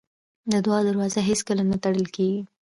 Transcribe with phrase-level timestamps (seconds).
[0.51, 2.41] د دعا دروازه هېڅکله نه تړل کېږي.